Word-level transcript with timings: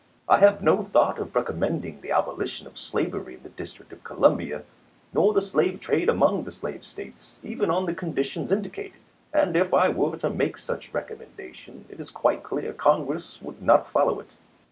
I 0.27 0.39
have 0.39 0.63
no 0.63 0.81
thought 0.83 1.19
of 1.19 1.35
recommending 1.35 2.01
the 2.01 2.09
abolition 2.09 2.65
of 2.65 2.79
slavery 2.79 3.35
in 3.35 3.43
the 3.43 3.49
District 3.49 3.93
of 3.93 4.03
Columbia, 4.03 4.63
nor 5.13 5.31
the 5.31 5.43
slave 5.43 5.79
trade 5.79 6.09
among 6.09 6.43
the 6.43 6.51
slave 6.51 6.83
States, 6.85 7.35
even 7.43 7.69
on 7.69 7.85
the 7.85 7.93
conditions 7.93 8.51
indicated; 8.51 8.99
and 9.31 9.55
if 9.55 9.75
I 9.75 9.89
were 9.89 10.17
to 10.17 10.31
make 10.31 10.57
such 10.57 10.91
recommendation, 10.91 11.85
it 11.87 11.99
is 11.99 12.09
quite 12.09 12.41
clear 12.41 12.73
Congress 12.73 13.39
would 13.43 13.61
not 13.61 13.91
follow 13.91 14.19
it. 14.19 14.29